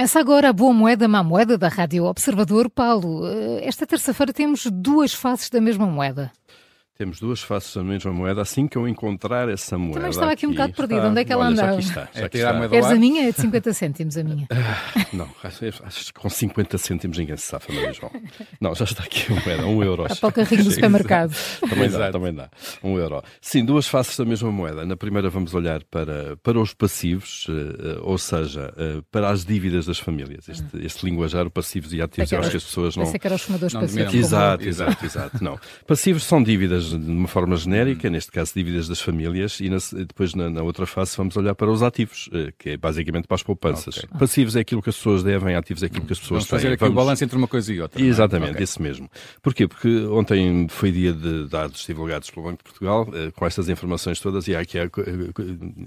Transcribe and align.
Começa 0.00 0.18
agora 0.18 0.48
a 0.48 0.52
boa 0.54 0.72
moeda, 0.72 1.06
má 1.06 1.22
moeda 1.22 1.58
da 1.58 1.68
Rádio 1.68 2.06
Observador. 2.06 2.70
Paulo, 2.70 3.28
eh, 3.28 3.68
esta 3.68 3.86
terça-feira 3.86 4.32
temos 4.32 4.64
duas 4.64 5.12
faces 5.12 5.50
da 5.50 5.60
mesma 5.60 5.84
moeda. 5.84 6.32
Temos 7.00 7.18
duas 7.18 7.40
faces 7.40 7.74
da 7.74 7.82
mesma 7.82 8.12
moeda. 8.12 8.42
Assim 8.42 8.68
que 8.68 8.76
eu 8.76 8.86
encontrar 8.86 9.48
essa 9.48 9.78
moeda. 9.78 9.94
Também 9.94 10.10
estava 10.10 10.32
aqui, 10.32 10.44
aqui 10.44 10.46
um 10.48 10.50
bocado 10.50 10.74
perdida. 10.74 11.08
Onde 11.08 11.20
é 11.22 11.24
que 11.24 11.32
ela 11.32 11.46
olha, 11.46 11.52
andava? 11.54 11.68
Já 11.68 11.78
aqui 11.78 11.88
está. 11.88 12.08
Já 12.12 12.20
É 12.20 12.24
aqui 12.24 12.36
tirar 12.36 12.48
a 12.48 12.50
está. 12.50 12.58
moeda 12.58 12.74
Queres 12.74 12.90
a 12.90 12.94
minha? 13.00 13.22
É 13.26 13.32
de 13.32 13.40
50 13.40 13.72
cêntimos 13.72 14.16
a 14.18 14.22
minha. 14.22 14.46
Não, 15.10 15.26
acho, 15.42 16.12
que 16.12 16.20
com 16.20 16.28
50 16.28 16.76
cêntimos 16.76 17.16
ninguém 17.16 17.38
se 17.38 17.44
safa, 17.44 17.72
não 17.72 17.80
é, 17.80 17.94
João? 17.94 18.12
Não, 18.60 18.74
já 18.74 18.84
está 18.84 19.02
aqui 19.02 19.32
a 19.32 19.34
moeda, 19.34 19.66
um 19.66 19.82
euro. 19.82 20.02
Está 20.02 20.16
para 20.16 20.28
o 20.28 20.32
carrinho 20.32 20.64
do 20.64 20.70
supermercado. 20.70 21.34
Também 21.70 21.88
dá, 21.88 22.12
também 22.12 22.34
dá. 22.34 22.50
Um 22.84 22.98
euro. 22.98 23.22
Sim, 23.40 23.64
duas 23.64 23.88
faces 23.88 24.18
da 24.18 24.26
mesma 24.26 24.52
moeda. 24.52 24.84
Na 24.84 24.96
primeira 24.96 25.30
vamos 25.30 25.54
olhar 25.54 25.82
para, 25.84 26.36
para 26.42 26.60
os 26.60 26.74
passivos, 26.74 27.46
eh, 27.48 27.98
ou 28.02 28.18
seja, 28.18 28.74
eh, 28.76 29.00
para 29.10 29.30
as 29.30 29.46
dívidas 29.46 29.86
das 29.86 29.98
famílias. 29.98 30.46
Este, 30.50 30.84
este 30.84 31.06
linguajar, 31.06 31.46
o 31.46 31.50
passivos 31.50 31.94
e 31.94 32.02
ativos, 32.02 32.30
eu 32.30 32.40
acho 32.40 32.50
que 32.50 32.56
as 32.58 32.64
pessoas 32.64 32.94
não... 32.94 33.04
Pensei 33.04 33.18
que 33.18 33.26
eram 33.26 33.36
os 33.36 33.42
fumadores 33.42 33.72
não 33.72 33.80
passivos. 33.80 34.14
Exato, 34.14 34.68
exato, 34.68 35.06
exato. 35.06 35.42
Não. 35.42 35.58
Passivos 35.86 36.24
são 36.24 36.42
dívidas 36.42 36.89
de 36.98 37.10
uma 37.10 37.28
forma 37.28 37.56
genérica, 37.56 38.08
neste 38.10 38.30
caso 38.32 38.52
dívidas 38.54 38.88
das 38.88 39.00
famílias, 39.00 39.60
e 39.60 39.68
na- 39.68 39.78
depois 40.06 40.34
na, 40.34 40.48
na 40.50 40.62
outra 40.62 40.86
face 40.86 41.16
vamos 41.16 41.36
olhar 41.36 41.54
para 41.54 41.70
os 41.70 41.82
ativos, 41.82 42.28
eh, 42.32 42.52
que 42.58 42.70
é 42.70 42.76
basicamente 42.76 43.26
para 43.26 43.34
as 43.34 43.42
poupanças. 43.42 43.98
Ok. 43.98 44.08
Passivos 44.18 44.56
é 44.56 44.60
aquilo 44.60 44.82
que 44.82 44.90
as 44.90 44.96
pessoas 44.96 45.22
devem, 45.22 45.54
ativos 45.54 45.82
é 45.82 45.86
aquilo 45.86 46.04
que 46.06 46.12
as 46.12 46.18
pessoas 46.18 46.40
Vamos 46.44 46.50
fazer 46.50 46.66
têm. 46.68 46.74
aqui 46.74 46.84
o 46.84 46.92
balanço 46.92 47.24
entre 47.24 47.36
uma 47.36 47.48
coisa 47.48 47.72
e 47.72 47.80
outra. 47.80 48.00
é? 48.00 48.04
Exatamente, 48.04 48.52
Ok. 48.52 48.62
esse 48.62 48.80
mesmo. 48.82 49.10
Porquê? 49.42 49.66
Porque 49.68 49.88
ontem 50.06 50.66
foi 50.68 50.90
dia 50.92 51.12
de 51.12 51.48
dados 51.48 51.84
divulgados 51.86 52.30
pelo 52.30 52.46
Banco 52.46 52.58
de 52.58 52.64
Portugal, 52.64 53.08
eh, 53.12 53.30
com 53.34 53.46
estas 53.46 53.68
informações 53.68 54.18
todas, 54.20 54.46
e 54.48 54.54
há 54.54 54.60
aqui 54.60 54.78
há, 54.78 54.84
eh, 54.84 54.88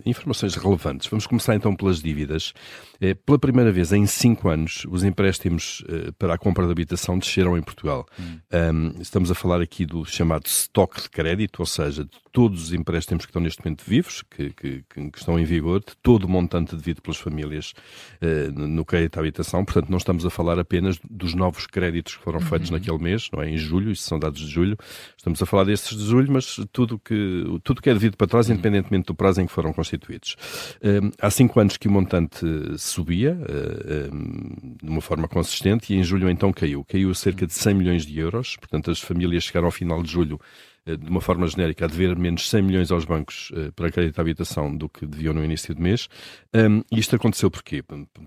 informações 0.06 0.56
relevantes. 0.56 1.08
Vamos 1.08 1.28
começar 1.28 1.56
então 1.56 1.76
pelas 1.76 2.02
dívidas. 2.02 2.54
Pela 3.26 3.38
primeira 3.38 3.72
vez 3.72 3.92
em 3.92 4.06
cinco 4.06 4.48
anos, 4.50 4.86
os 4.90 5.04
empréstimos 5.04 5.84
para 6.18 6.36
a 6.36 6.38
compra 6.38 6.66
de 6.66 6.72
habitação 6.72 7.18
desceram 7.20 7.58
em 7.58 7.62
Portugal. 7.62 8.06
Um, 8.52 9.02
estamos 9.02 9.30
a 9.30 9.36
falar 9.36 9.62
aqui 9.62 9.86
do 9.86 10.06
chamado 10.06 10.48
estoque 10.84 11.02
de 11.02 11.10
crédito, 11.10 11.60
ou 11.60 11.66
seja, 11.66 12.04
de 12.04 12.12
todos 12.32 12.64
os 12.64 12.74
empréstimos 12.74 13.26
que 13.26 13.30
estão 13.30 13.42
neste 13.42 13.64
momento 13.64 13.84
vivos, 13.86 14.22
que, 14.24 14.50
que- 14.52 14.84
que- 14.90 15.12
estão 15.18 15.40
em 15.40 15.44
vigor, 15.46 15.80
de 15.80 15.96
todo 16.02 16.26
o 16.26 16.30
montante 16.30 16.76
devido 16.76 17.02
pelas 17.02 17.18
famílias 17.18 17.74
eh, 18.22 18.50
no 18.52 18.84
crédito 18.84 19.18
à 19.18 19.20
habitação. 19.20 19.64
Portanto, 19.64 19.90
não 19.90 19.98
estamos 19.98 20.26
a 20.26 20.30
falar 20.30 20.60
apenas 20.60 21.00
dos 21.10 21.34
novos 21.34 21.68
créditos 21.68 22.16
que 22.18 22.24
foram 22.24 22.40
feitos 22.40 22.70
naquele 22.70 22.98
mês, 22.98 23.30
não 23.32 23.42
é? 23.42 23.50
Em 23.50 23.58
julho, 23.58 23.92
isso 23.92 24.04
são 24.04 24.20
dados 24.20 24.40
de 24.42 24.48
julho. 24.52 24.78
Estamos 25.18 25.42
a 25.42 25.46
falar 25.46 25.64
destes 25.66 25.98
de 25.98 26.06
julho, 26.06 26.32
mas 26.32 26.60
tudo 26.72 27.00
que, 27.00 27.44
tudo 27.64 27.82
que 27.82 27.90
é 27.90 27.94
devido 27.94 28.18
para 28.18 28.28
trás, 28.28 28.50
independentemente 28.50 29.06
do 29.08 29.16
prazo 29.16 29.42
em 29.42 29.46
que 29.46 29.52
foram 29.52 29.72
constituídos. 29.72 30.36
Um, 30.84 31.12
há 31.22 31.30
cinco 31.30 31.60
anos 31.60 31.78
que 31.78 31.88
o 31.88 31.92
montante 31.92 32.46
eh, 32.46 32.76
subia 32.78 33.38
eh, 33.48 34.10
um, 34.12 34.76
de 34.82 34.90
uma 34.90 35.02
forma 35.02 35.28
consistente 35.28 35.94
e 35.94 35.98
em 35.98 36.04
julho 36.04 36.30
então 36.30 36.52
caiu. 36.52 36.84
Caiu 36.84 37.14
cerca 37.14 37.46
de 37.48 37.54
100 37.54 37.74
milhões 37.76 38.06
de 38.06 38.18
euros. 38.20 38.58
Portanto, 38.58 38.90
as 38.92 39.00
famílias 39.00 39.44
chegaram 39.44 39.68
ao 39.68 39.72
final 39.72 40.02
de 40.02 40.12
julho 40.12 40.40
de 40.86 41.10
uma 41.10 41.22
forma 41.22 41.48
genérica, 41.48 41.86
a 41.86 41.88
dever 41.88 42.16
menos 42.18 42.50
100 42.50 42.62
milhões 42.62 42.92
aos 42.92 43.06
bancos 43.06 43.52
eh, 43.56 43.72
para 43.74 43.90
crédito 43.90 44.20
à 44.20 44.22
habitação 44.22 44.76
do 44.76 44.90
que 44.90 45.06
deviam 45.06 45.34
no 45.34 45.44
início 45.44 45.74
do 45.74 45.82
mês. 45.82 46.10
Um, 46.54 46.84
e 46.92 47.00
isto 47.00 47.16
aconteceu 47.16 47.50
porquê? 47.50 47.82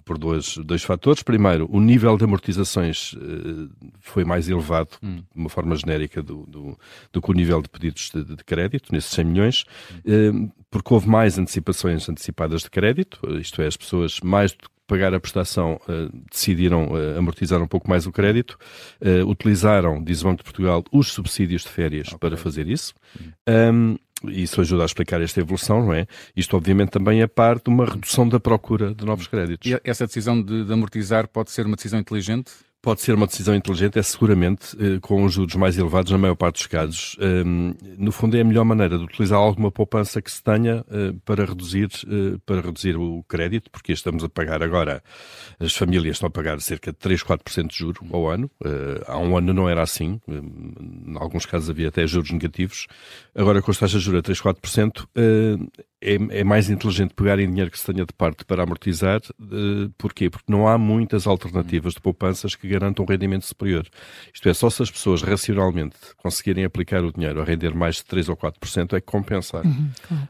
Por 0.05 0.17
dois, 0.17 0.57
dois 0.59 0.83
fatores. 0.83 1.23
Primeiro, 1.23 1.69
o 1.71 1.81
nível 1.81 2.17
de 2.17 2.25
amortizações 2.25 3.15
eh, 3.15 3.69
foi 4.01 4.25
mais 4.25 4.49
elevado, 4.49 4.91
de 5.03 5.25
uma 5.35 5.51
forma 5.51 5.77
genérica, 5.77 6.23
do, 6.23 6.47
do, 6.47 6.79
do 7.13 7.21
que 7.21 7.31
o 7.31 7.35
nível 7.35 7.61
de 7.61 7.69
pedidos 7.69 8.11
de, 8.15 8.25
de 8.25 8.45
crédito, 8.45 8.93
nesses 8.93 9.11
100 9.11 9.25
milhões, 9.25 9.65
um, 10.07 10.51
porque 10.71 10.95
houve 10.95 11.09
mais 11.09 11.39
antecipações 11.39 12.09
antecipadas 12.09 12.63
de 12.63 12.71
crédito, 12.71 13.21
eh, 13.29 13.41
isto 13.41 13.61
é, 13.61 13.67
as 13.67 13.77
pessoas 13.77 14.19
mais 14.23 14.53
do 14.53 14.59
que 14.59 14.76
pagar 14.87 15.13
a 15.15 15.21
prestação, 15.21 15.81
eh, 15.89 16.09
decidiram 16.31 16.97
eh, 16.97 17.19
amortizar 17.19 17.61
um 17.61 17.67
pouco 17.67 17.89
mais 17.89 18.07
o 18.07 18.13
crédito, 18.13 18.59
eh, 19.01 19.23
utilizaram, 19.25 20.03
diz 20.03 20.23
o 20.23 20.25
Banco 20.25 20.39
de 20.39 20.45
Portugal, 20.45 20.85
os 20.93 21.13
subsídios 21.13 21.63
de 21.63 21.69
férias 21.69 22.09
para 22.21 22.37
fazer 22.37 22.69
isso. 22.69 22.95
Um, 23.49 23.97
isso 24.25 24.61
ajuda 24.61 24.83
a 24.83 24.87
explicar 24.87 25.21
esta 25.21 25.41
evolução, 25.41 25.85
não 25.85 25.93
é? 25.93 26.07
Isto, 26.35 26.57
obviamente, 26.57 26.91
também 26.91 27.21
é 27.21 27.27
parte 27.27 27.65
de 27.65 27.71
uma 27.71 27.85
redução 27.85 28.27
da 28.29 28.41
procura 28.41 28.95
de 28.95 29.05
novos 29.05 29.27
créditos. 29.27 29.71
E 29.71 29.79
essa 29.85 30.07
decisão 30.07 30.41
de, 30.41 30.65
de 30.65 30.73
amortizar 30.73 31.29
pode 31.29 31.51
ser 31.51 31.67
uma 31.67 31.77
decisão 31.77 32.01
inteligente? 32.01 32.51
Pode 32.87 33.01
ser 33.01 33.17
uma 33.17 33.27
decisão 33.27 33.53
inteligente, 33.53 33.99
é 33.99 34.03
seguramente 34.05 34.77
eh, 34.79 35.01
com 35.01 35.25
os 35.25 35.33
juros 35.33 35.57
mais 35.57 35.77
elevados 35.77 36.13
na 36.13 36.19
maior 36.19 36.37
parte 36.37 36.59
dos 36.59 36.69
casos. 36.69 37.17
Hum, 37.21 37.75
no 37.99 38.13
fundo, 38.13 38.37
é 38.37 38.43
a 38.43 38.45
melhor 38.45 38.65
maneira 38.65 38.97
de 38.97 39.03
utilizar 39.03 39.41
alguma 39.41 39.73
poupança 39.73 40.23
que 40.23 40.31
se 40.31 40.41
tenha 40.41 40.85
eh, 40.89 41.13
para, 41.25 41.45
reduzir, 41.45 41.89
eh, 42.07 42.39
para 42.47 42.61
reduzir 42.61 42.97
o 42.97 43.25
crédito, 43.25 43.73
porque 43.73 43.91
estamos 43.93 44.23
a 44.23 44.29
pagar 44.29 44.63
agora, 44.63 45.03
as 45.59 45.75
famílias 45.75 46.15
estão 46.15 46.29
a 46.29 46.31
pagar 46.31 46.61
cerca 46.61 46.93
de 46.93 46.99
3, 46.99 47.25
4% 47.25 47.67
de 47.67 47.77
juro 47.77 48.07
ao 48.13 48.31
ano. 48.31 48.49
Há 49.09 49.19
um 49.19 49.37
ano 49.37 49.53
não 49.53 49.69
era 49.69 49.83
assim, 49.83 50.21
hum, 50.29 50.73
em 51.09 51.19
alguns 51.19 51.45
casos 51.45 51.69
havia 51.69 51.89
até 51.89 52.07
juros 52.07 52.31
negativos. 52.31 52.87
Agora, 53.35 53.61
com 53.61 53.73
as 53.73 53.79
taxas 53.79 53.99
de 53.99 54.05
juros 54.05 54.21
a 54.21 54.23
3, 54.23 54.41
4%, 54.41 55.09
eh, 55.17 55.57
é, 56.01 56.41
é 56.41 56.45
mais 56.45 56.71
inteligente 56.71 57.15
pegar 57.15 57.41
em 57.41 57.49
dinheiro 57.49 57.71
que 57.71 57.81
se 57.81 57.87
tenha 57.87 58.07
de 58.07 58.13
parte 58.13 58.45
para 58.45 58.63
amortizar. 58.63 59.21
porquê? 59.99 60.31
Porque 60.31 60.53
não 60.53 60.69
há 60.69 60.79
muitas 60.79 61.27
alternativas 61.27 61.95
de 61.95 62.01
poupanças 62.01 62.55
que 62.55 62.76
garantam 62.79 63.05
um 63.05 63.09
rendimento 63.09 63.45
superior. 63.45 63.87
Isto 64.33 64.49
é, 64.49 64.55
só 64.55 64.69
se 64.71 64.83
as 64.83 64.91
pessoas 64.91 65.23
racionalmente 65.23 65.97
conseguirem 66.19 66.65
aplicar 66.65 67.05
o 67.05 67.13
dinheiro 67.13 67.41
a 67.41 67.45
render 67.45 67.75
mais 67.75 67.97
de 67.97 68.05
3 68.05 68.29
ou 68.29 68.37
4% 68.37 68.93
é 68.95 69.01
que 69.01 69.07
compensar. 69.07 69.63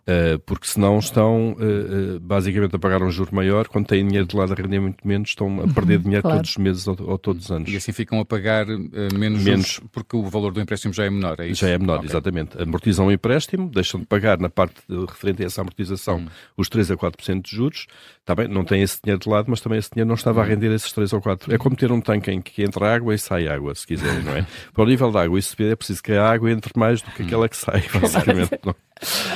Eh, 0.06 0.38
porque 0.46 0.66
senão 0.66 0.98
estão 0.98 1.56
eh, 1.58 2.18
basicamente 2.20 2.76
a 2.76 2.78
pagar 2.78 3.02
um 3.02 3.10
juro 3.10 3.34
maior, 3.34 3.68
quando 3.68 3.86
têm 3.86 4.06
dinheiro 4.06 4.26
de 4.26 4.36
lado 4.36 4.52
a 4.52 4.56
render 4.56 4.80
muito 4.80 5.06
menos, 5.06 5.30
estão 5.30 5.60
a 5.62 5.68
perder 5.72 5.98
dinheiro 5.98 6.22
claro. 6.22 6.38
todos 6.38 6.50
os 6.50 6.56
meses 6.56 6.86
ou, 6.88 6.96
ou 7.00 7.18
todos 7.18 7.44
os 7.46 7.50
anos. 7.50 7.70
E 7.70 7.76
assim 7.76 7.92
ficam 7.92 8.20
a 8.20 8.24
pagar 8.24 8.68
eh, 8.68 8.74
menos, 9.16 9.42
Menos. 9.42 9.66
juros 9.66 9.80
porque 9.92 10.16
o 10.16 10.22
valor 10.24 10.52
do 10.52 10.60
empréstimo 10.60 10.92
já 10.94 11.04
é 11.04 11.10
menor, 11.10 11.40
é 11.40 11.48
isso? 11.48 11.60
Já 11.60 11.68
é 11.70 11.78
menor, 11.78 11.98
Ok. 11.98 12.08
exatamente. 12.10 12.60
Amortizam 12.60 13.06
o 13.06 13.12
empréstimo, 13.12 13.68
deixam 13.70 14.00
de 14.00 14.06
pagar 14.06 14.38
na 14.38 14.48
parte 14.48 14.74
de- 14.88 15.04
referente 15.06 15.42
a 15.42 15.46
essa 15.46 15.60
amortização 15.60 16.18
Hum. 16.18 16.26
os 16.56 16.68
3 16.68 16.90
a 16.90 16.96
4% 16.96 17.42
de 17.42 17.56
juros. 17.56 17.86
Está 18.20 18.34
bem, 18.34 18.48
não 18.48 18.64
tem 18.64 18.82
esse 18.82 19.00
dinheiro 19.02 19.20
de 19.20 19.28
lado, 19.28 19.46
mas 19.48 19.60
também 19.60 19.78
esse 19.78 19.90
dinheiro 19.92 20.08
não 20.08 20.14
estava 20.14 20.40
a 20.42 20.44
Hum. 20.44 20.48
render 20.48 20.72
esses 20.74 20.92
3 20.92 21.12
ou 21.12 21.20
4. 21.20 21.52
É 21.54 21.58
como 21.58 21.76
ter 21.76 21.90
um 21.92 22.00
tanque 22.00 22.30
em 22.30 22.35
que 22.40 22.62
entra 22.62 22.94
água 22.94 23.14
e 23.14 23.18
sai 23.18 23.48
água, 23.48 23.74
se 23.74 23.86
quiserem, 23.86 24.22
não 24.22 24.36
é? 24.36 24.46
Para 24.72 24.84
o 24.84 24.86
nível 24.86 25.10
da 25.12 25.22
água 25.22 25.38
e 25.38 25.42
subir 25.42 25.72
é 25.72 25.76
preciso 25.76 26.02
que 26.02 26.12
a 26.12 26.28
água 26.28 26.50
entre 26.50 26.72
mais 26.76 27.00
do 27.02 27.10
que 27.10 27.22
aquela 27.22 27.48
que 27.48 27.56
sai, 27.56 27.82
basicamente. 28.00 28.50
não? 28.64 28.74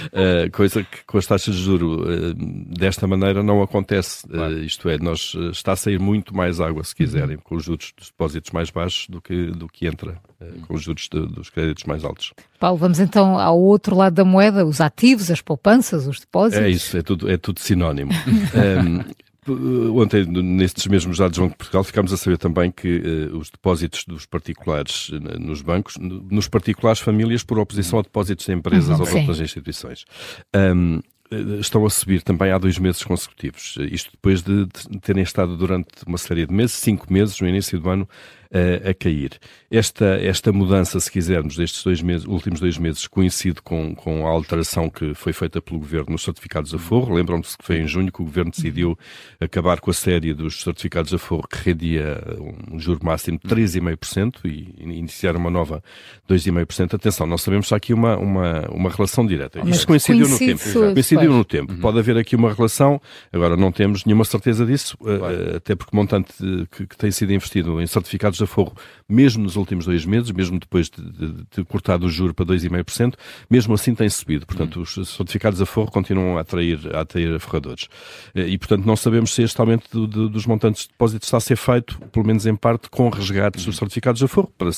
Uh, 0.07 0.51
coisa 0.53 0.83
que 0.83 1.05
com 1.07 1.19
as 1.19 1.27
taxas 1.27 1.55
de 1.55 1.63
juro 1.63 2.03
uh, 2.03 2.35
desta 2.35 3.07
maneira 3.07 3.43
não 3.43 3.63
acontece. 3.63 4.25
Uh, 4.27 4.31
Claro. 4.31 4.59
isto 4.63 4.89
é, 4.89 4.97
nós, 4.99 5.35
uh, 5.35 5.51
está 5.51 5.73
a 5.73 5.77
sair 5.77 5.99
muito 6.01 6.35
mais 6.35 6.61
água, 6.61 6.83
se 6.83 6.95
quiserem, 6.95 7.37
com 7.37 7.57
os 7.57 7.65
juros 7.65 7.93
dos 7.97 8.09
depósitos 8.09 8.51
mais 8.53 8.71
baixos 8.71 9.07
do 9.09 9.21
que, 9.21 9.47
do 9.51 9.69
que 9.69 9.87
entra 9.87 10.17
uh, 10.41 10.61
com 10.67 10.75
os 10.75 10.83
juros 10.83 11.09
de- 11.13 11.27
dos 11.27 11.51
créditos 11.51 11.85
mais 11.85 12.05
altos. 12.05 12.33
Paulo, 12.59 12.79
vamos 12.79 12.99
então 13.01 13.39
ao 13.39 13.61
outro 13.61 13.95
lado 13.95 14.15
da 14.15 14.25
moeda, 14.25 14.65
os 14.65 14.81
ativos, 14.81 15.31
as 15.31 15.43
poupanças, 15.43 16.07
os 16.07 16.21
depósitos. 16.21 16.65
É 16.65 16.71
isso, 16.71 16.97
é 16.97 17.03
tudo, 17.03 17.31
é 17.31 17.37
tudo 17.37 17.61
sinónimo. 17.61 18.13
Um, 18.15 18.99
p- 19.05 19.15
Ontem, 19.95 20.25
nestes 20.27 20.87
mesmos 20.87 21.19
dados 21.19 21.37
do 21.39 21.43
Banco 21.43 21.53
de 21.55 21.59
Portugal, 21.59 21.83
ficámos 21.85 22.13
a 22.13 22.17
saber 22.17 22.37
também 22.39 22.71
que 22.71 23.03
eh, 23.33 23.35
os 23.37 23.51
depósitos 23.51 24.05
dos 24.05 24.27
particulares 24.27 25.11
eh, 25.13 25.39
nos 25.39 25.63
bancos, 25.63 25.97
no- 25.97 26.23
nos 26.31 26.47
particulares 26.47 27.01
famílias, 27.01 27.43
por 27.43 27.59
oposição 27.59 27.99
a 27.99 28.03
depósitos 28.03 28.45
de 28.47 28.53
empresas 28.53 28.91
Uhum, 28.91 29.01
ou 29.01 29.11
de 29.11 29.17
outras 29.17 29.41
instituições, 29.41 30.05
um, 30.55 31.01
eh, 31.31 31.59
estão 31.61 31.87
a 31.87 31.91
subir 31.91 32.23
também 32.23 32.51
há 32.53 32.59
dois 32.59 32.79
meses 32.79 33.03
consecutivos. 33.03 33.77
Eh, 33.81 33.85
Isto 33.95 34.11
depois 34.13 34.43
de, 34.43 34.67
de 34.67 35.01
terem 35.01 35.23
estado 35.23 35.57
durante 35.57 35.89
uma 36.07 36.19
série 36.19 36.47
de 36.47 36.53
meses, 36.53 36.75
cinco 36.77 37.11
meses, 37.13 37.41
no 37.41 37.49
início 37.49 37.79
do 37.81 37.89
ano, 37.89 38.09
eh, 38.53 38.91
a 38.91 38.95
cair. 38.95 39.39
Esta, 39.71 40.19
esta 40.21 40.53
mudança, 40.53 40.99
se 40.99 41.11
quisermos, 41.11 41.57
destes 41.57 41.85
dois 41.85 42.03
meses, 42.03 42.27
últimos 42.27 42.59
dois 42.59 42.77
meses, 42.77 43.07
coincide 43.07 43.63
com, 43.63 43.95
com 43.95 44.27
a 44.27 44.31
alteração 44.31 44.91
que 44.91 45.15
foi 45.15 45.33
feita 45.33 45.63
pelo 45.63 45.79
Governo 45.79 46.11
nos 46.11 46.25
certificados 46.25 46.75
a 46.75 46.79
forro. 46.79 47.15
Lembram-se 47.15 47.57
que 47.57 47.65
foi 47.65 47.79
em 47.79 47.87
junho 47.87 48.11
que 48.11 48.21
o 48.21 48.25
Governo 48.25 48.51
decidiu 48.51 48.99
acabar 49.39 49.81
com 49.81 49.91
a 49.91 49.95
série 49.95 50.35
dos 50.35 50.63
certificados 50.63 51.15
a 51.15 51.19
forro 51.19 51.47
que 51.47 51.71
rendia 51.71 52.21
um 52.71 52.79
juro 52.81 52.99
máximo 53.05 53.39
de 53.39 53.49
3,5% 53.49 54.41
e 54.45 54.75
iniciar 54.83 55.37
uma 55.37 55.51
nova 55.51 55.81
2,5%. 56.29 56.95
Atenção, 56.95 57.29
nós 57.29 57.43
sabemos 57.43 57.69
que 57.69 57.75
há 57.75 57.77
aqui 57.77 57.95
uma, 57.95 58.17
uma, 58.17 58.69
uma 58.71 58.91
relação 58.91 59.25
direta. 59.25 59.61
Mas 59.65 59.77
Isto 59.77 59.87
coincidiu 59.87 60.29
no 60.29 60.39
tempo. 60.39 60.63
Coincidiu 60.95 61.33
no 61.33 61.45
tempo. 61.45 61.75
Pode 61.77 61.99
haver 62.01 62.17
aqui 62.17 62.35
uma 62.35 62.53
relação, 62.53 63.01
agora 63.33 63.57
não 63.57 63.71
temos 63.71 64.05
nenhuma 64.05 64.25
certeza 64.25 64.67
disso, 64.67 64.97
eh, 65.07 65.57
até 65.59 65.77
porque 65.77 65.95
o 65.95 65.97
montante 65.97 66.33
que, 66.73 66.87
que 66.87 66.97
tem 66.97 67.13
sido 67.13 67.33
investido 67.33 67.81
em 67.81 67.87
certificados 67.87 68.40
de 68.41 68.51
aforro, 68.51 68.73
mesmo 69.09 69.43
nos 69.43 69.57
últimos 69.57 69.87
dois 69.87 70.05
meses, 70.05 70.31
mesmo 70.31 70.59
depois 70.59 70.89
de, 70.89 71.03
de, 71.03 71.47
de 71.57 71.65
cortado 71.65 72.07
o 72.07 72.09
juro 72.09 72.35
para 72.35 72.47
2,5%, 72.47 73.15
mesmo 73.49 73.75
assim 73.75 73.95
tem 73.95 74.09
subido. 74.09 74.47
Portanto, 74.47 74.77
uhum. 74.77 74.83
os 74.83 75.09
certificados 75.11 75.59
de 75.59 75.63
aforro 75.63 75.91
continuam 75.91 76.39
a 76.39 76.41
atrair, 76.41 76.79
a 76.95 77.01
atrair 77.01 77.35
aforradores. 77.35 77.89
Eh, 78.35 78.49
e, 78.49 78.59
portanto, 78.59 78.85
não 78.85 78.97
sabemos 78.97 79.35
se 79.35 79.43
este 79.43 79.61
aumento 79.61 79.89
do, 79.93 80.07
do, 80.07 80.29
dos 80.29 80.47
montantes 80.47 80.83
de 80.83 80.89
depósitos 80.89 81.27
está 81.27 81.37
a 81.37 81.41
ser 81.41 81.57
feito, 81.57 81.99
pelo 82.13 82.27
menos 82.27 82.47
em 82.47 82.55
parte, 82.55 82.89
com 82.91 83.09
resgates 83.09 83.65
dos 83.65 83.75
uhum. 83.75 83.79
certificados 83.79 84.19
de 84.19 84.25
aforro. 84.25 84.53
Para, 84.57 84.71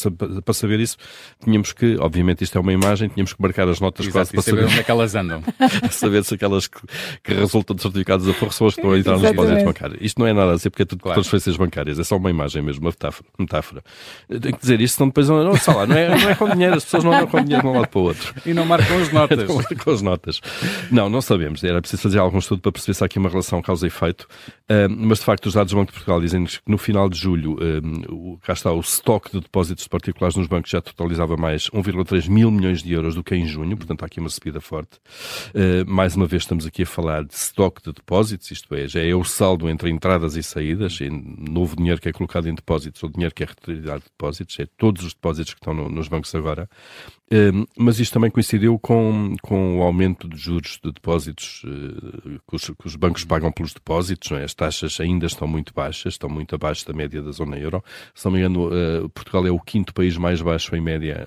para 0.43 0.55
saber 0.55 0.81
isso, 0.81 0.97
tínhamos 1.43 1.73
que, 1.73 1.97
obviamente 1.99 2.45
isto 2.45 2.57
é 2.57 2.61
uma 2.61 2.73
imagem, 2.73 3.09
tínhamos 3.09 3.33
que 3.33 3.43
marcar 3.43 3.69
as 3.69 3.81
notas 3.81 4.07
Exato, 4.07 4.19
quase 4.19 4.33
para 4.33 4.43
saber, 4.43 4.65
onde 4.65 4.81
é 4.81 4.83
que 4.83 4.91
elas 4.91 5.15
andam. 5.15 5.43
saber 5.91 6.25
se 6.25 6.35
aquelas 6.35 6.67
que, 6.67 6.81
que 7.23 7.35
resultam 7.35 7.77
de 7.77 7.83
certificados 7.83 8.27
de 8.27 8.33
aforro 8.33 8.53
são 8.53 8.67
as 8.67 8.75
que 8.75 8.81
estão 8.81 8.93
a 8.93 8.99
entrar 8.99 9.13
nos 9.13 9.23
depósitos 9.23 9.63
bancários. 9.65 9.99
Isto 10.01 10.21
não 10.21 10.27
é 10.27 10.33
nada 10.33 10.53
a 10.53 10.57
dizer 10.57 10.71
porque 10.71 10.83
é 10.83 10.87
tudo 10.87 11.03
claro. 11.03 11.21
transferências 11.21 11.57
bancárias, 11.57 11.99
é 11.99 12.05
só 12.05 12.17
uma 12.17 12.31
imagem 12.31 12.63
mesmo, 12.63 12.83
uma 12.83 12.91
metáfora. 12.91 13.29
Metáfora. 13.53 13.85
Tenho 14.29 14.55
que 14.55 14.61
dizer 14.61 14.81
isto, 14.81 14.97
senão 14.97 15.09
depois 15.09 15.29
não, 15.29 15.45
não, 15.45 15.53
lá, 15.53 15.87
não, 15.87 15.97
é, 15.97 16.09
não 16.09 16.31
é 16.31 16.35
com 16.35 16.49
dinheiro, 16.49 16.77
as 16.77 16.85
pessoas 16.85 17.05
não 17.05 17.13
andam 17.13 17.27
com 17.27 17.43
dinheiro 17.43 17.63
de 17.63 17.69
um 17.69 17.73
lado 17.75 17.89
para 17.89 18.01
o 18.01 18.03
outro. 18.03 18.35
E 18.47 18.55
não 18.55 18.65
marcam 18.65 18.99
as 18.99 19.13
notas. 19.13 19.39
não 19.49 19.57
marcam 19.57 19.93
as 19.93 20.03
notas. 20.03 20.41
Não, 20.91 21.11
não 21.11 21.21
sabemos. 21.21 21.63
Era 21.63 21.81
preciso 21.81 22.03
fazer 22.03 22.19
algum 22.19 22.39
estudo 22.39 22.63
para 22.63 22.73
perceber 22.73 22.95
se 22.95 23.05
há 23.05 23.07
aqui 23.07 23.19
uma 23.19 23.29
relação 23.29 23.61
causa 23.61 23.87
e 23.87 23.89
efeito. 23.89 24.27
Mas 24.97 25.19
de 25.19 25.25
facto, 25.25 25.47
os 25.47 25.55
dados 25.55 25.73
do 25.73 25.77
Banco 25.77 25.93
de 25.93 25.93
Portugal 25.93 26.21
dizem 26.21 26.45
que 26.45 26.59
no 26.67 26.79
final 26.79 27.09
de 27.09 27.19
julho, 27.19 27.55
uh, 27.55 28.39
cá 28.39 28.53
está, 28.53 28.73
o 28.73 28.81
estoque 28.81 29.33
de 29.33 29.41
depósitos 29.41 29.87
particulares 29.89 30.37
nos 30.37 30.47
bancos 30.47 30.71
já 30.71 30.81
totalizava 30.81 31.37
mais 31.37 31.69
1,3 31.71 32.29
mil 32.29 32.51
milhões 32.51 32.83
de 32.83 32.93
euros 32.93 33.15
do 33.15 33.25
que 33.25 33.35
em 33.35 33.47
junho, 33.47 33.77
portanto 33.77 34.03
há 34.03 34.07
aqui 34.07 34.21
uma 34.21 34.29
subida 34.29 34.61
forte. 34.61 34.99
Uh, 35.55 35.89
mais 35.91 36.15
uma 36.17 36.27
vez 36.27 36.43
estamos 36.43 36.67
aqui 36.67 36.83
a 36.83 36.87
falar 36.87 37.25
de 37.25 37.35
estoque 37.35 37.83
de 37.83 37.93
depósitos, 37.93 38.51
isto 38.51 38.75
é, 38.75 38.87
já 38.87 39.01
é 39.01 39.15
o 39.15 39.25
saldo 39.25 39.69
entre 39.69 39.91
entradas 39.91 40.37
e 40.37 40.43
saídas, 40.43 41.01
e 41.01 41.09
novo 41.11 41.77
dinheiro 41.77 42.01
que 42.01 42.09
é 42.09 42.13
colocado 42.13 42.49
em 42.49 42.55
depósitos 42.55 43.03
ou 43.03 43.09
dinheiro 43.09 43.35
que 43.35 43.43
é 43.43 43.47
retirado 43.47 44.01
de 44.01 44.07
depósitos, 44.07 44.59
é 44.59 44.67
todos 44.77 45.05
os 45.05 45.15
depósitos 45.15 45.55
que 45.55 45.61
estão 45.61 45.75
no, 45.75 45.89
nos 45.89 46.09
bancos 46.09 46.35
agora. 46.35 46.69
Mas 47.79 47.99
isto 47.99 48.13
também 48.13 48.31
coincidiu 48.31 48.79
com, 48.79 49.35
com 49.41 49.79
o 49.79 49.83
aumento 49.83 50.29
de 50.29 50.37
juros 50.37 50.79
de 50.85 50.93
depósitos 50.93 51.63
uh, 51.65 52.41
que, 52.47 52.57
os, 52.57 52.65
que, 52.65 52.87
os, 52.87 52.95
bancos 52.95 53.25
pagam 53.25 53.51
pelos 53.51 53.73
depósitos, 53.73 54.31
é? 54.33 54.45
as 54.45 54.53
taxas 54.63 55.01
ainda 55.01 55.27
estão 55.27 55.49
muito 55.49 55.73
baixas, 55.75 56.15
estão 56.15 56.31
muito 56.31 56.55
abaixo 56.55 56.87
da 56.87 56.93
média 56.93 57.21
da 57.21 57.33
zona 57.33 57.59
euro. 57.59 57.83
Se 58.15 58.25
não 58.25 58.33
me 58.33 58.39
engano, 58.39 58.69
uh, 58.69 59.09
Portugal 59.11 59.47
é 59.47 59.51
o 59.51 59.59
quinto 59.59 59.93
país 59.93 60.17
mais 60.17 60.41
baixo 60.41 60.75
em 60.77 60.81
média 60.81 61.27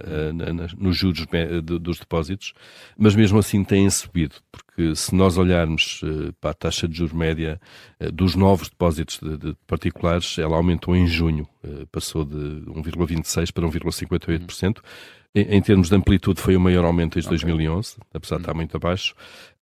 nos 0.78 0.98
juros 0.98 1.26
dos 1.64 2.00
depósitos, 2.00 2.54
mas 2.98 3.16
mesmo 3.16 3.40
assim 3.40 3.64
têm 3.64 3.90
subido, 3.90 4.36
porque 4.52 4.96
se 4.96 5.14
nós 5.14 5.38
olharmos 5.38 6.02
para 6.40 6.52
a 6.52 6.54
taxa 6.54 6.88
de 6.88 6.98
juros 6.98 7.14
média 7.14 7.60
dos 8.14 8.36
novos 8.36 8.70
depósitos 8.70 9.20
de, 9.20 9.38
de 9.38 9.58
particulares, 9.68 10.38
ela 10.38 10.56
aumentou 10.56 10.96
em 10.96 11.08
junho, 11.08 11.48
passou 11.92 12.24
de 12.24 12.36
1,26% 12.36 13.52
para 13.52 13.68
1,58%. 13.68 14.80
Em, 15.36 15.58
em, 15.58 15.62
termos 15.62 15.90
de 15.90 15.96
amplitude, 15.96 16.40
foi 16.40 16.56
o 16.56 16.62
maior 16.62 16.86
aumento 16.86 17.16
desde 17.16 17.28
okay. 17.28 17.40
2011, 17.40 17.98
apesar 18.14 18.38
de 18.38 18.44
estar 18.44 18.54
muito 18.54 18.78
abaixo. 18.78 19.14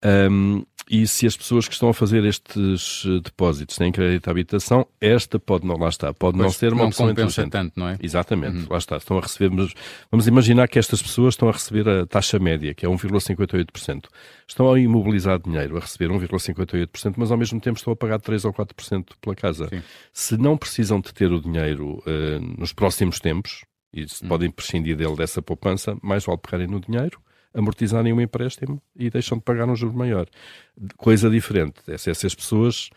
Um, 0.05 0.65
e 0.91 1.07
se 1.07 1.27
as 1.27 1.37
pessoas 1.37 1.69
que 1.69 1.75
estão 1.75 1.89
a 1.89 1.95
fazer 1.95 2.25
estes 2.25 3.05
eh, 3.07 3.21
depósitos 3.23 3.77
têm 3.77 3.93
crédito 3.93 4.29
à 4.29 4.31
habitação, 4.31 4.87
esta 5.01 5.39
pode 5.39 5.67
não, 5.67 5.77
lá 5.77 5.89
está, 5.89 6.13
pode 6.13 6.37
pois 6.37 6.45
não 6.45 6.51
ser 6.51 6.73
uma 6.73 6.85
opção 6.85 7.09
compensa 7.09 7.49
tanto, 7.49 7.79
não 7.79 7.89
é? 7.89 7.99
Exatamente, 8.03 8.59
uhum. 8.59 8.67
lá 8.69 8.79
está, 8.79 8.97
estão 8.97 9.19
a 9.19 9.21
receber, 9.21 9.51
mas 9.51 9.73
vamos 10.11 10.27
imaginar 10.27 10.69
que 10.69 10.79
estas 10.79 11.01
pessoas 11.01 11.35
estão 11.35 11.49
a 11.49 11.53
receber 11.53 11.89
a 11.89 12.07
taxa 12.07 12.39
média, 12.39 12.75
que 12.75 12.85
é 12.85 12.89
1,58%. 12.89 14.07
Estão 14.47 14.73
a 14.73 14.79
imobilizar 14.79 15.41
dinheiro, 15.41 15.77
a 15.77 15.81
receber 15.81 16.13
1,58%, 16.13 17.15
mas 17.17 17.31
ao 17.31 17.39
mesmo 17.39 17.61
tempo 17.61 17.79
estão 17.79 17.93
a 17.93 17.97
pagar 17.97 18.21
3 18.21 18.45
ou 18.45 18.53
4% 18.53 19.05
pela 19.21 19.35
casa. 19.35 19.69
Sim. 19.69 19.83
Se 20.13 20.37
não 20.37 20.57
precisam 20.57 21.01
de 21.01 21.13
ter 21.15 21.31
o 21.33 21.41
dinheiro 21.41 22.03
uh, 22.07 22.59
nos 22.59 22.73
próximos 22.73 23.21
tempos, 23.21 23.65
e 23.95 24.09
se 24.09 24.25
hum. 24.25 24.29
podem 24.29 24.51
prescindir 24.51 24.97
dele 24.97 25.17
dessa 25.17 25.41
poupança, 25.41 25.97
mais 26.03 26.25
vale 26.25 26.39
pegarem 26.39 26.67
no 26.67 26.81
dinheiro, 26.81 27.21
amortizarem 27.55 28.13
o 28.13 28.17
um 28.17 28.21
empréstimo 28.21 28.81
e 28.97 29.11
deixam 29.11 29.39
de 29.39 29.45
pagar 29.45 29.69
um 29.69 29.77
juro 29.77 29.95
maior. 29.95 30.27
Coisa 30.97 31.29
diferente 31.29 31.81
é 31.89 31.99
se 31.99 32.11
essas 32.11 32.35
pessoas 32.35 32.91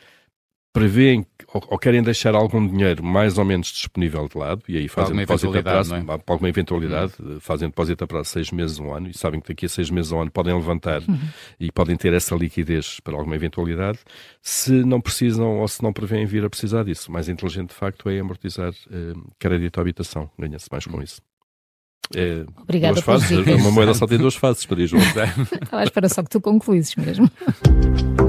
prevêem 0.76 1.26
ou, 1.54 1.80
querem 1.80 2.04
deixar 2.04 2.36
algum 2.36 2.68
dinheiro 2.68 3.02
mais 3.02 3.38
ou 3.38 3.46
menos 3.46 3.68
disponível 3.68 4.28
de 4.28 4.38
lado 4.38 4.62
e 4.68 4.78
aí 4.78 4.90
fazem 4.90 5.16
depósito 5.16 5.58
a 5.58 5.64
prazo, 5.64 5.96
é? 5.96 6.02
para 6.04 6.20
alguma 6.28 6.50
eventualidade, 6.50 7.14
uhum. 7.18 7.40
fazem 7.40 7.70
depósito 7.70 8.04
a 8.04 8.08
prazo 8.08 8.30
seis 8.32 8.52
meses, 8.52 8.78
um 8.78 8.94
ano 8.94 9.08
e 9.08 9.18
sabem 9.18 9.40
que 9.40 9.48
daqui 9.48 9.68
a 9.68 9.70
seis 9.70 9.90
meses, 9.90 10.12
um 10.12 10.20
ano 10.20 10.30
podem 10.30 10.54
levantar 10.54 11.02
uhum. 11.08 11.18
e 11.58 11.72
podem 11.72 11.96
ter 11.96 12.12
essa 12.12 12.36
liquidez 12.36 13.00
para 13.00 13.16
alguma 13.16 13.38
eventualidade 13.38 14.00
se 14.42 14.72
não 14.84 15.00
precisam 15.00 15.60
ou 15.60 15.68
se 15.70 15.82
não 15.82 15.94
prevêem 15.94 16.26
vir 16.26 16.44
a 16.44 16.50
precisar 16.50 16.84
disso. 16.84 17.10
O 17.10 17.14
mais 17.14 17.30
inteligente, 17.30 17.70
de 17.70 17.76
facto, 17.76 18.10
é 18.10 18.20
amortizar 18.20 18.74
eh, 18.92 19.14
crédito 19.40 19.78
à 19.78 19.82
habitação. 19.82 20.30
Ganha-se 20.38 20.68
mais 20.70 20.86
com 20.86 21.02
isso. 21.02 21.22
É, 22.14 22.44
Obrigada 22.62 22.94
duas 22.94 23.06
fases. 23.06 23.32
Uma 23.48 23.72
moeda 23.72 23.94
só 23.94 24.06
tem 24.06 24.18
duas 24.18 24.36
fases, 24.36 24.66
para 24.66 24.80
ir 24.82 24.86
Estava 24.86 25.82
à 25.82 25.84
espera 25.84 26.10
só 26.10 26.22
que 26.22 26.30
tu 26.30 26.42
concluísses 26.42 26.96
mesmo. 26.96 27.30